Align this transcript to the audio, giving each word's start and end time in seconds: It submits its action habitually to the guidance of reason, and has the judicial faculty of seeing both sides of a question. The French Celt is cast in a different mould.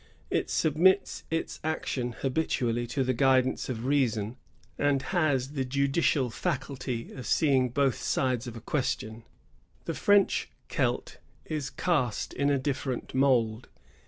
It 0.31 0.49
submits 0.49 1.25
its 1.29 1.59
action 1.63 2.13
habitually 2.13 2.87
to 2.87 3.03
the 3.03 3.13
guidance 3.13 3.69
of 3.69 3.85
reason, 3.85 4.35
and 4.75 4.99
has 4.99 5.51
the 5.51 5.63
judicial 5.63 6.31
faculty 6.31 7.11
of 7.11 7.27
seeing 7.27 7.69
both 7.69 8.01
sides 8.01 8.47
of 8.47 8.55
a 8.57 8.61
question. 8.61 9.21
The 9.85 9.93
French 9.93 10.49
Celt 10.69 11.19
is 11.45 11.69
cast 11.69 12.33
in 12.33 12.49
a 12.49 12.57
different 12.57 13.13
mould. 13.13 13.69